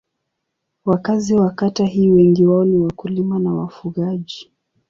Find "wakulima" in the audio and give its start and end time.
2.77-3.39